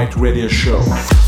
[0.00, 1.19] Right Radio Show.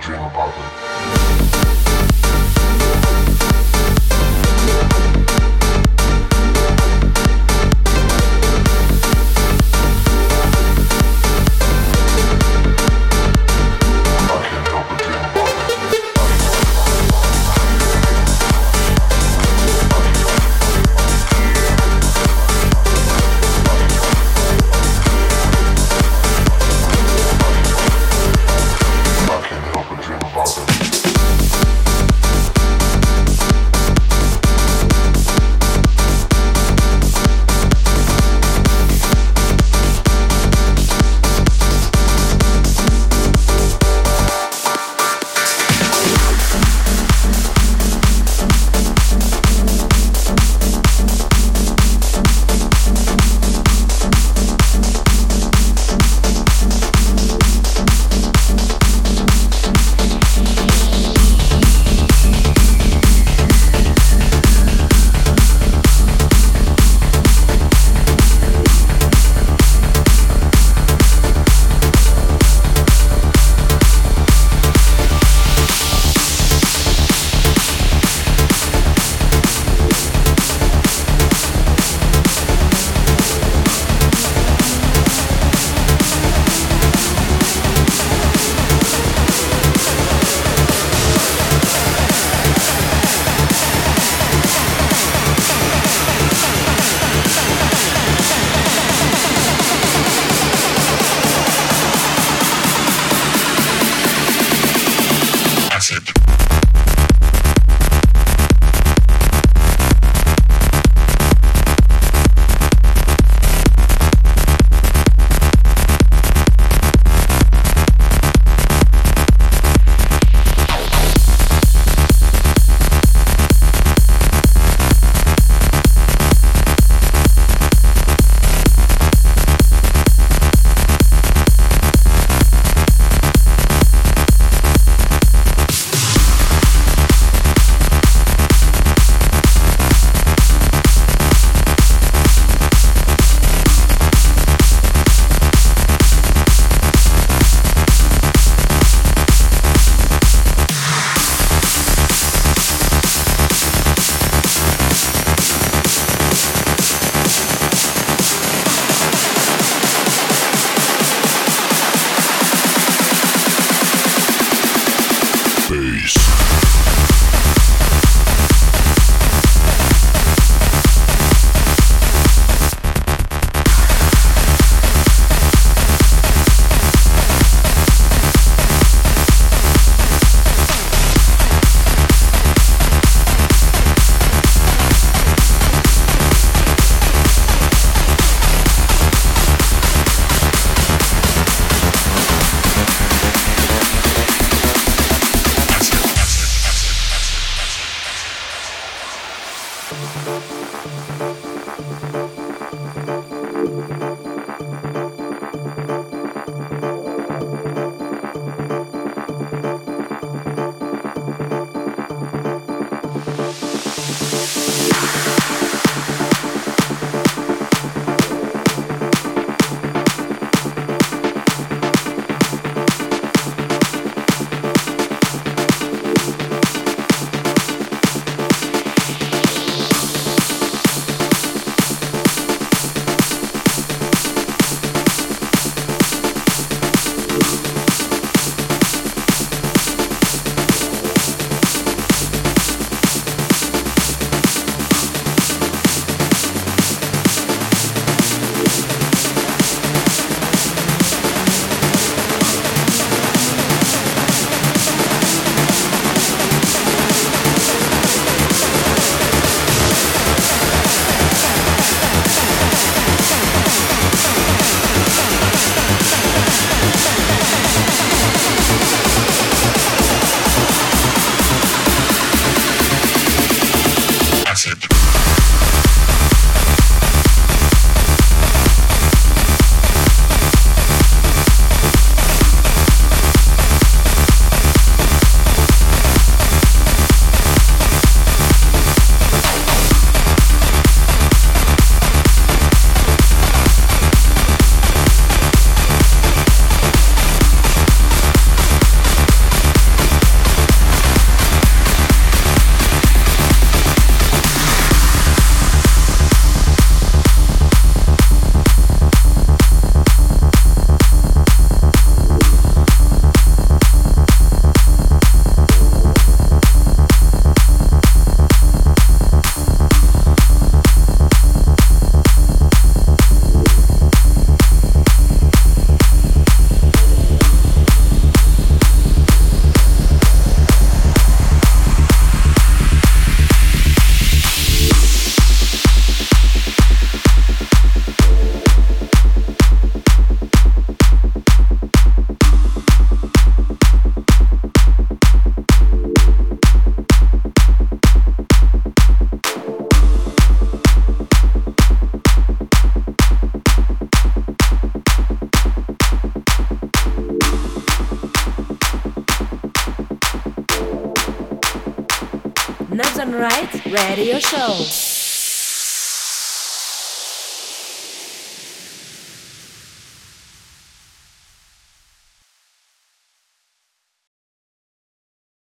[0.00, 1.15] dream about them.